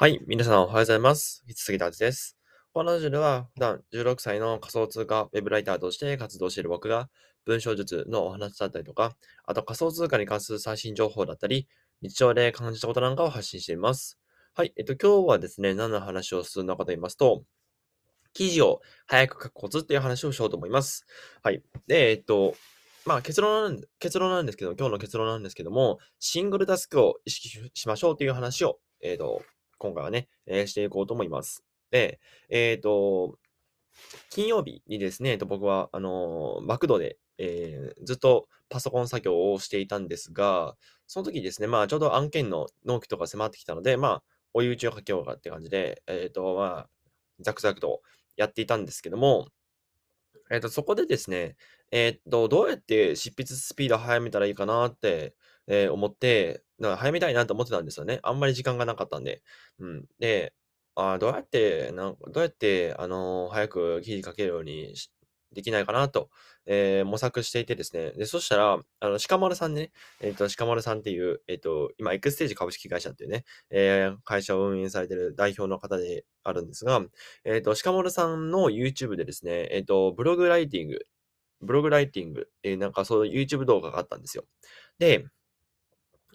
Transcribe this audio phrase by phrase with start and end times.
[0.00, 0.20] はい。
[0.28, 1.42] 皆さんおはようございます。
[1.48, 2.38] いつ杉田です。
[2.72, 7.10] このラジオでは、普段16歳の仮想通貨ウェブライターとして活動している僕が、
[7.44, 11.66] 文章術のお話だったりとか、あと仮想通貨に関する最新情報だったり、
[12.00, 14.20] 日常で感じたことなんかを発信しています。
[14.54, 14.72] はい。
[14.76, 17.42] えっと、今日はですね、何の話をするのかと言いますと、
[18.34, 21.06] 記事を早く書くコツっていう話をしようと思います。
[21.42, 21.60] はい。
[21.88, 22.54] で、えっと、
[23.04, 29.42] まあ結論結論なんですけど、今日の結論なんですけども、シングルタスクを意識しましょうという話を、えっと、
[29.78, 31.64] 今回はね、えー、していこうと思います。
[31.90, 33.38] で、えっ、ー、と、
[34.30, 44.22] 金曜日にですね、えっと、僕は、あのー、マクドで、えー、ずっとパソコン作業をしていたんですが、その時ですね、まあ、ちょうど案件の納期とか迫ってきたので、まあ、
[44.54, 46.88] 追い打ちをかけようかって感じで、えっ、ー、と、まあ、
[47.40, 48.02] ザクザクと
[48.36, 49.48] やっていたんですけども、
[50.50, 51.56] えっ、と、そこでですね、
[51.90, 55.34] えっ、と、どうやって執筆スピードを速めたらいいかなって、
[55.66, 58.20] えー、思って、だから早めたいなと思ってたんですよね。
[58.22, 59.42] あんまり時間がなかったんで。
[59.80, 60.04] うん。
[60.18, 60.54] で、
[60.94, 64.94] あどうやって、なんどうやって、あのー早く記事書けるように
[65.52, 66.30] できないかなと、
[66.66, 68.12] えー模索していてですね。
[68.12, 77.00] で、そしたら、あの、鹿丸さんね、えっと、鹿丸さんっていう、えっと、今、エクステージ株式会社っていうね、えー会社を運営されてる代表の方であるんですが、
[77.44, 80.98] えっと、鹿丸さんの YouTube でですね、えっと、ブログライティング、
[81.60, 84.44] ブログライティング、えーなんかそういう YouTube 動画があったんですよ。
[84.98, 85.24] で、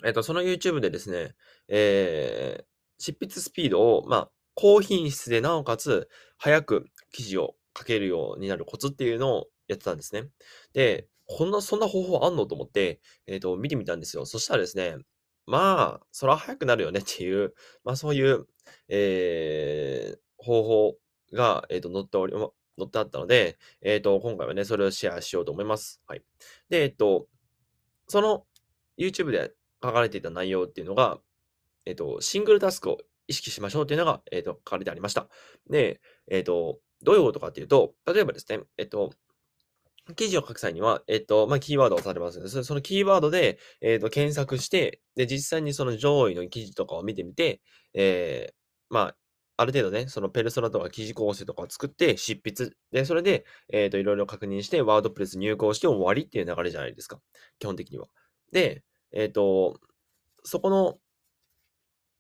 [0.03, 1.35] えっと、その YouTube でですね、
[1.67, 2.63] えー、
[2.97, 10.29] 執筆スピードを、まあ、高品質でなおかつ早く記事を書けるようになるコツっていうのをやってたんですね。
[10.73, 14.25] で、こんな、そんな方法あんのと思って、えっ、と、見てみたんですよ。
[14.25, 14.97] そしたらですね、
[15.45, 18.47] まあ、そら早くなるよね っていう、まあそういう、
[18.89, 20.97] えー、方法
[21.31, 26.01] が、えっ、と、載っており、載ってあったので、えっ、と、今回はね、それをシェアしようと思います。
[26.07, 26.23] はい。
[26.69, 27.27] で、えっ、と、
[28.07, 28.45] その
[28.97, 31.19] YouTube で書かれていた内容っていうのが、
[31.85, 35.27] えっと、シングルタスクを意識しましょうっていうのが、えっと、書かれてありました。
[35.69, 39.11] で、えっと、どういうことかっていうと、例えばですね、えっと、
[40.15, 47.61] 記事を書く際には、えっと、まあ、キーワードをされますので、そのキーワードで、えっと、検索して、で、実際にその上位の記事とかを見てみて、
[47.93, 48.53] えー、
[48.89, 49.15] まあ、
[49.55, 52.71] ある程度ね、そのペルソナとか記事構成とかを作って執筆。
[52.91, 57.21] で、それで、えっ、と、いろいろ確認して、ワードプレス入稿して終わりっていう流れじゃないですか。
[57.59, 58.07] 基本的には。
[58.51, 58.83] で、
[59.13, 59.79] えっ、ー、と、
[60.43, 60.97] そこの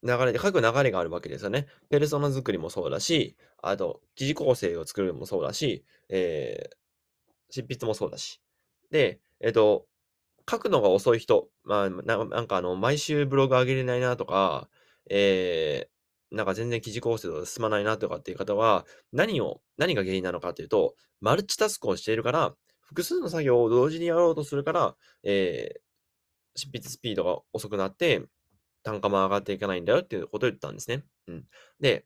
[0.03, 1.67] 流れで、書く流れがあるわけですよね。
[1.89, 6.75] ペルソナ作りもそうだし、あと、記事構成を作るのもそうだし、えー、
[7.49, 8.41] 執筆もそうだし。
[8.91, 9.85] で、えっ、ー、と、
[10.49, 14.69] 書くのが遅い人、まあ、なんかあの、毎週ブログ上げれないなとか、
[15.09, 25.79] えー、なんか全然記事構成と進まないなとかっていう方は、何を、何が原因なのかというと、マルチタスクをしているから、複数の作業を同時にやろうとするから、えー、
[26.55, 28.23] 執筆スピードが遅くなって、
[28.83, 31.03] 単価も上がっていかないんだよっていうことを言ったんですね。
[31.27, 31.45] うん。
[31.79, 32.05] で、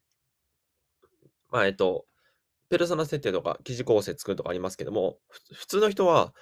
[1.50, 2.06] まあ、えっと、
[2.70, 5.18] ペルソナ設定とか記事構成作るとかありますけども、
[5.52, 6.34] 普通の人は、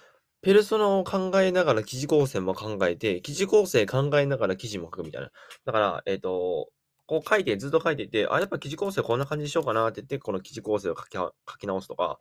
[0.42, 5.30] ペルソナを考えながら記事構成も考えて、記事構成考えながら記事も書くみたいな。
[5.64, 6.68] だから、えっ、と、
[7.06, 12.18] こう書いて、ずっと書いていて、あ、やっぱ記事構成こんな感じにしようかなって言って、この記事構成を書き書き直すとか、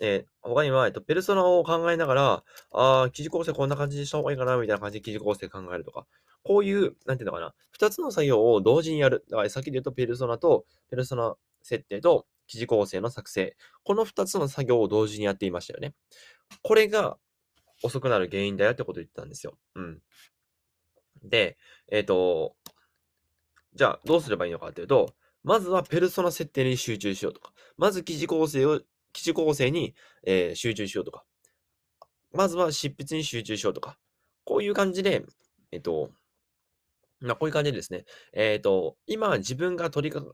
[0.00, 6.06] えー、他には、えっと、ペルソナを考えながら、ああ、記事構成こんな感じにした方がいいかな、みたいな感じで記事構成考えるとか、
[6.42, 9.24] こういう、なんていうのかな、二つの作業を同時にやる。
[9.30, 13.56] だから、先で言うと、ペルソナと、ペルソナ設定と、記事構成の作成。
[13.84, 15.94] この二つの作業を同時にやっていましたよね。
[16.62, 17.16] これが
[17.82, 19.56] 遅くなる原因だよってことを言ってたんですよ。
[19.74, 20.02] うん。
[21.22, 21.56] で、
[21.90, 22.56] えっ、ー、と、
[23.74, 25.14] じゃあ、どうすればいいのかっていうと、
[25.44, 28.80] まずはペルソナ設定に集中しようとか、まず記事構成を
[29.12, 31.24] 記事構成に、えー、集中しようとか、
[32.32, 33.98] まずは執筆に集中しようとか、
[34.44, 35.24] こういう感じで、
[35.70, 36.10] えっと、
[37.20, 40.24] まあ、こういう感じでですね、えっと、今自分が取りか、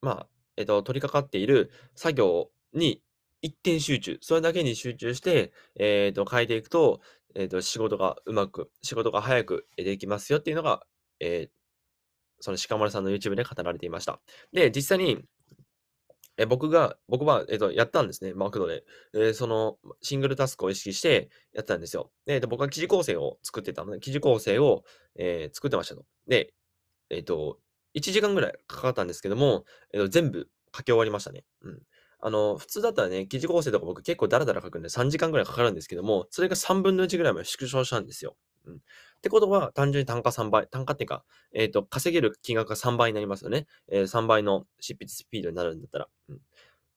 [0.00, 0.26] まあ、
[0.56, 3.02] えっと、取り掛かっている作業に
[3.42, 7.00] 一点集中、それだけに集中して、えっと、変えていくと、
[7.34, 10.82] えっと、仕事がうまく、仕事が早くできますよっていうのが、
[11.20, 11.50] えー、
[12.40, 14.20] その鹿丸さんの YouTube で語られていました。
[14.52, 15.24] で、実際に、
[16.36, 18.84] え僕が、僕は、えっと、やったんですね、マクドで。
[19.14, 22.10] えその、シングルタスクを意識してやったんですよ。
[22.26, 24.84] で、僕は記事構成を作ってたので、記事構成を、
[25.16, 26.04] えー、作ってましたと。
[26.26, 26.54] で、
[27.10, 27.58] えっ、と、
[27.94, 31.44] 1時間ぐらいかかったんですけども、えっ、と、全部書き終わりましたね。
[31.62, 31.82] うん。
[32.22, 38.36] あの、普通だったらね、記事構成とか僕結構ダラダラ書くんで3時間ぐらいかかるんですけども、それが3分の1ぐらいまで縮小したんですよ。
[38.66, 38.76] うん。
[38.76, 38.78] っ
[39.22, 43.66] てことは、単純に単価3倍、単価っていうか、えっ、ー、と、稼げる金額が3倍になりますよね。
[43.88, 46.08] えー、3倍の執筆スピードになるんだったら。
[46.28, 46.36] うん。
[46.36, 46.40] っ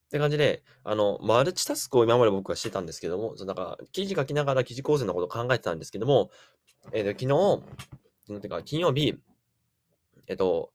[0.10, 6.30] て感じで、あの、マルチタスクを今まで僕はしてたんですけども、そのなんか、記事書きながら記事構成のことを考えてたんですけども、
[6.92, 7.66] えっ、ー、と、昨
[8.28, 9.18] 日、なんていうか、金曜日、
[10.28, 10.72] えっ、と、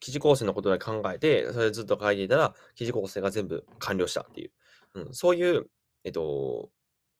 [0.00, 4.50] 記事構成のことで考えて、それずっと書いていたら、記事構成が全部完了したっていう、
[4.94, 5.70] うん、そういう、
[6.04, 6.70] えっと、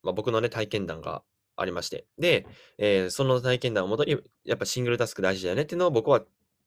[0.03, 1.23] まあ、僕のね、体験談が
[1.61, 2.07] ありまして。
[2.19, 2.47] で、
[2.79, 6.23] えー、その体験談をもとに、やっぱシングルタスク大事だよねっていうのを僕は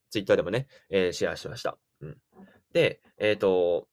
[0.10, 1.78] ツイッターでもね、えー、シェアしました。
[2.02, 2.18] うん。
[2.74, 3.88] で、えっ、ー、と、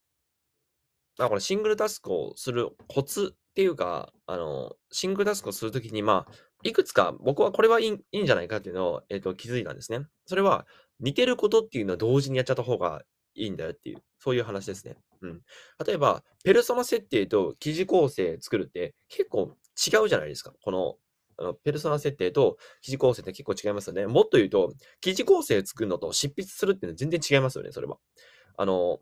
[1.19, 6.33] あ、これシングルタスクをするコツっていうか、あの、シングルタスクをするときに、まあ、
[6.65, 10.07] いくつか僕はこれはいいいいんじゃないかっていうのを、えっ、ー、と、気づいたんですね。
[10.27, 10.67] それは、
[11.01, 13.03] 似てることっていうのは同時にやっちゃった方が
[13.35, 14.97] いいんだよっていう、そういう話ですね。
[15.23, 15.41] うん。
[15.87, 20.53] 例えば、ペルソナ設定と記事構成作るって結構違うじゃないですか。
[20.63, 20.97] この、
[21.41, 24.07] あのペルソナ設定と記事構成って結構違いますよね。
[24.07, 27.99] もっと言うと、記事構成作るのと執筆するっていうのは全然違いますよね、それは。
[28.57, 28.99] あの、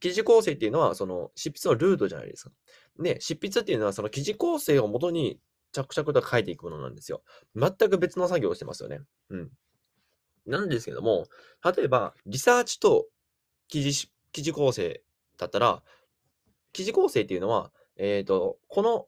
[0.00, 2.52] 記事構成っていうのは、その執筆のルートじゃないですか。
[3.00, 5.40] で、執筆っていうのは、その記事構成をもとに
[5.72, 7.22] 着々と書いていくものなんですよ。
[7.56, 9.00] 全く別の作業をしてますよね。
[9.30, 9.50] うん。
[10.46, 11.26] なんですけども、
[11.76, 13.06] 例えば、リサーチと
[13.68, 15.02] 記事、記事構成
[15.38, 15.82] だったら、
[16.72, 19.06] 記事構成っていうのは、えっ、ー、と、この、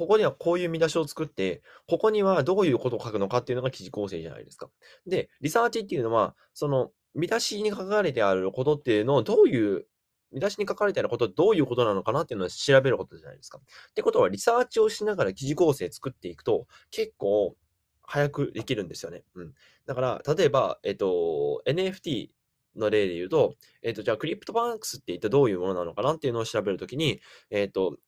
[0.00, 4.70] ここにはこういう見出しを作って、ここにはどういうことを書くのかっていうのが記事構成じゃないですか。
[5.06, 9.84] で、リサーチっていうのは、その見出しに書かれてあることっていうのをどういう
[10.32, 13.58] 見出しに書かれてあることはどういうことなのかなっていうのを調べることじゃないですか。
[13.58, 17.54] ってことは、リサーチをしながら記事構成作っていくと、結構
[18.00, 19.24] 早くできるんですよね。
[19.34, 19.54] うん。
[19.84, 22.30] だから、例えば、えっと、NFT
[22.74, 27.20] の例で言うと、えっと、じゃあ、クリプトパンクスって一体どういうものなのかなっていうのを調べるときに、
[27.50, 27.98] えっと、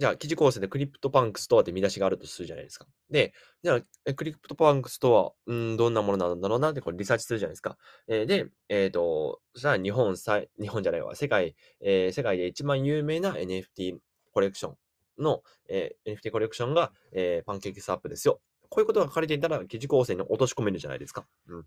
[0.00, 2.86] じゃあ、記事構成でクリプトパンクスとはって見出しがあるとするじゃないですか。
[3.10, 7.76] で、じゃあ、クリプトパンクスとは、うん、どんなものなんだろうなってこれリサーチするじゃないですか。
[8.08, 13.98] えー、で、えっ、ー、と、そしたら日本最、日本じゃないわ、世界、えー、世界で一番有名な NFT
[14.32, 18.40] コレクションの、え、NFT コレクションが、え、パンケーキスアップですよ。
[18.70, 21.26] こういうことが書かれていたら記事構成に落とし込めるじゃないですか。
[21.46, 21.62] うん。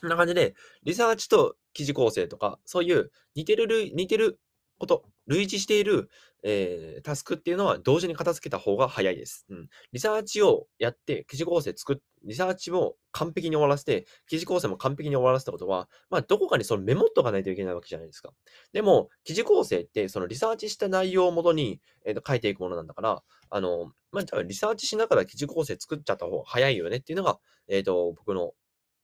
[0.00, 0.54] こんな感じで、
[0.84, 4.38] リサーチと記事構成とか、そういう似てる、似てる
[4.78, 6.08] こと、類似している、
[6.42, 9.46] えー、タスクっていうのは同時に片付けた方が早いです。
[9.48, 9.68] うん。
[9.92, 18.30] リサーチをやって、記事構成作っ、リサーチを完璧に終わらせて、記事構成も完璧に終わらせたことは、まあ、どこかにそのメモっとかないといけないわけじゃないですか。
[18.72, 27.38] でも、記事構成って、そのリサーチした内容をもとに、えー、と書いていくものなんだから、あの、まあ、じゃあ、リサーチしながら記事構成作っちゃった方が早いよねっていうのが、
[27.68, 28.52] えっ、ー、と、僕の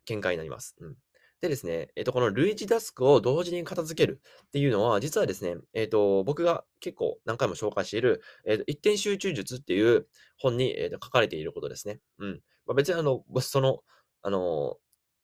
[0.04, 0.76] 見解になります。
[0.80, 0.96] うん。
[1.42, 10.06] でですね、えっ、と、この類似タスクを同時に片付けるっていうのは、実はですね、えっ、と、僕が結構何回も紹介している、えっ、と、一点集中術っていう
[10.38, 11.98] 本に、えー、と書かれていることですね。
[12.18, 12.40] うん。
[12.64, 13.80] まあ、別にあの、その、
[14.22, 14.76] あの、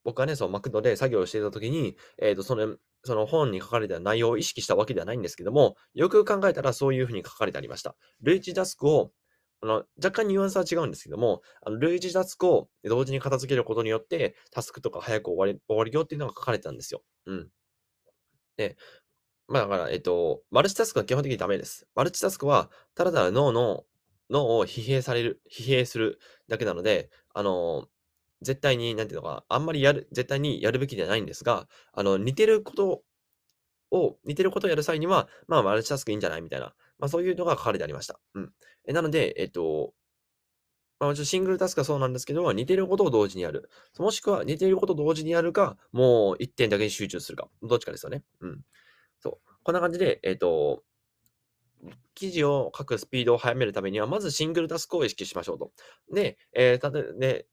[0.03, 2.75] 僕がね、そのマクドで作業していたときに、えっ、と、その、
[3.05, 7.95] その本に書かれた内容を意識したわけではないんですけども、よく考えたらそういうふうに書かれてありました。
[8.21, 9.13] 類似タスクを
[9.61, 17.03] あの、若干ニュアンスは違うんですけども、あの類似タスクを同時に片付けることによって、タスクとか早く終わり、終わりよっていうのが書かれてたんですよ。
[17.25, 17.49] うん。
[18.57, 18.77] で、
[19.47, 21.87] まあだから、えっと、マルチタスクは基本的にダメです。
[21.95, 23.85] マルチタスクは、ただただ脳の、
[24.29, 27.87] 脳を疲弊される、疲弊するだけなので、あの、
[28.41, 33.03] 絶対に、なんていうのか、あんまりやる、絶対にやるべきではないんですが、あの、似てること
[33.91, 38.19] を、似てることをやる際には、まあ、マルチタスクいいんじゃないみたいな、まあ、そういうのが書かれてありました。
[38.35, 38.53] うん。
[38.87, 39.93] えなので、えっと、
[40.99, 43.69] まあ、シングルタスクはそうなんですけど、似てることを同時にやる。
[43.97, 47.49] もしくは似てることを同時にやるか、もう一点だけに集中するか。
[47.63, 48.23] どっちかですよね。
[48.41, 48.61] うん。
[49.21, 49.49] そう。
[49.63, 50.83] こんな感じで、えっと、
[52.15, 55.71] 記事を書くスピードを速めるためには、まずシングルタスクを意識しましょうと。
[56.13, 57.47] で、えー、たとで、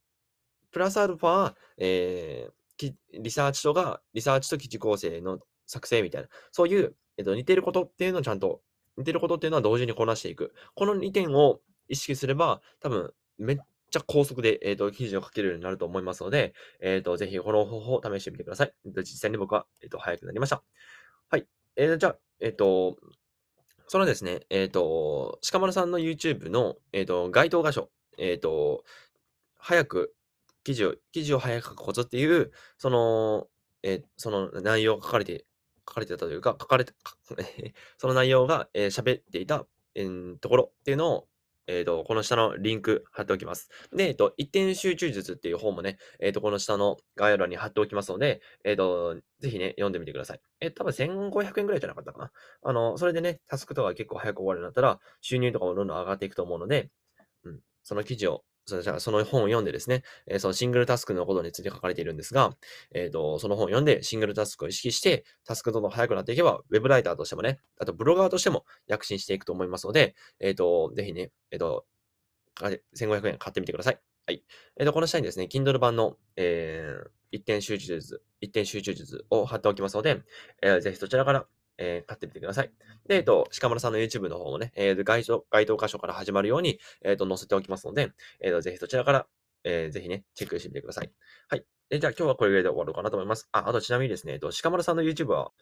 [0.72, 8.60] プラスアルファ、えー、リサーチとか、リサーチと記事構成の作成みたいな、そういう、えっと、似てることっていうのをちゃんと、
[8.96, 10.54] 似てることっていうのは同時にこなしていく。
[10.74, 13.58] この2点を意識すれば、多分、めっ
[13.90, 18.72] ちゃ高速で、えっ、と、記事を書けるようになると思いますので、えっ、と、ぜひこの方法を試してみてください。
[18.84, 20.62] 実際に僕は、えっ、と、早くなりました。
[21.30, 21.46] はい。
[21.76, 22.96] えー、じゃあ、えっ、と、
[23.88, 28.84] そのですね、えっ、と、鹿丸さんの YouTube の、えっ、と、該当箇所、えっ、と、
[29.58, 30.14] 早く
[30.64, 33.46] 記事を、記事を早く書くコツっていう、その、
[33.82, 35.44] えその内容が書かれて
[35.88, 36.92] 書かれてたというか、書かれて、
[37.98, 41.28] その内容が喋、えー、っていた、えー、ところっていうのを、
[41.68, 43.68] え、ー、と、この下のリンク貼っておきます。
[43.92, 50.40] で、え、ー、と、一点集中術っていう本もね、え、ー、と、この下の概要欄に貼っておきますので、えっ、と、ぜひね、読んでみてください。
[50.60, 52.32] え多分1500円くらいじゃなかったかな。
[52.62, 56.90] あの、それでね、タスクとか結構早く終わるようになったら、収入とかもどんどん上がっていくと思うので、
[57.44, 62.56] うん、その記事をその本を読んでですね、え、そのシングルタスクのことについて書かれているんですが、
[62.92, 71.86] え、ー、と、その本を読んでシングルタスクを意識して、タスクどんどん早くなっていけば、ウェブライターとしてもね、あとブロガーとしても躍進していくと思いますので、え、ー、と、ぜひね、えっ、と、
[72.60, 74.00] 1500円買ってみてください。
[74.26, 74.42] はい。
[74.78, 80.22] えっ、と、この下にですね、Kindle 版の、えー、一点集中術、一点集中術を貼っておきますので、
[80.62, 81.46] えー、ぜひそちらから、
[81.78, 82.70] えー、買ってみてください。
[83.06, 89.26] で、えっ、と、鹿村さんの YouTube の方もね、えー、該当、該当箇所から始まるように、えっ、と、載せておきますので、えっ、と、ぜひそちらから、
[89.64, 91.10] えー、ぜひね、チェックしてみてください。
[91.48, 91.64] はい。
[91.90, 93.48] えじゃあ今日はこれぐらいで終わろうかなと思います。
[93.52, 95.52] あ、あとちなみにですね、えっ、と、鹿丸さんの YouTube は、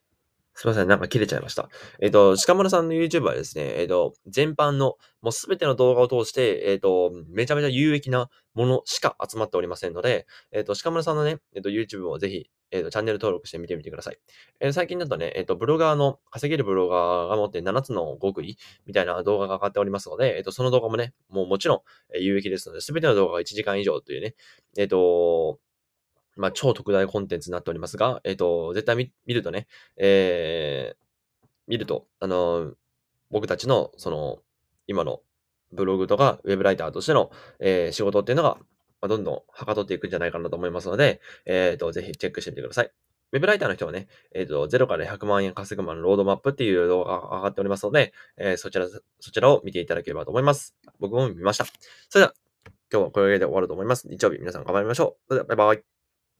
[0.54, 1.68] すみません、なんか切れちゃいました。
[2.00, 14.18] えっ、と、鹿村さんの YouTube はですね、えっ、と、全般の、もうすべての動画を通して、えっ、と、めちゃめちゃ有益なものしか集まっておりませんので、えっ、と、鹿村さんのね、えっ、と、YouTube をぜひ、えっ、と、チャンネル登録してみてみてください。
[14.60, 18.56] え最近だとね、えっ、と、ブロガーの、稼げるブロガーが持って7つの極意
[18.86, 21.80] みたいな動画が上がっておりますので、えっ、と、その動画もね、もうもちろん、
[22.16, 24.36] え有益ですので、すべての動画が1時間以上というね、
[24.78, 25.58] えっ、と、
[26.36, 30.96] まあ、超特大コンテンツになっておりますが、えっ、と、絶対見るとね、えー、
[31.66, 32.72] 見ると、あの、
[33.30, 34.38] 僕たちの、その、
[34.86, 35.20] 今の
[35.72, 38.56] ブログとかウェブライターとしての、えー、仕事っていうのが、
[39.00, 42.90] まあ、どんどんはかどっていくんじゃないかなと思いますので、えっ、ー、と、ぜひチェックしてみてください。
[43.32, 50.76] ウェブライターの人はね、えっ、ー、と、0から100万円稼ぐまでのロードマップっていう動画が上がっておりますので、えー、そちら、そちらを見ていただければと思います。
[51.00, 51.64] 僕も見ました。
[52.08, 52.34] それでは、
[52.92, 54.06] 今日はこれで終わると思います。
[54.08, 55.34] 日曜日皆さん頑張りましょう。
[55.34, 55.93] それでは、バイバイ。